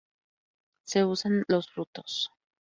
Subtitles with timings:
[0.83, 2.31] Se usan los frutos.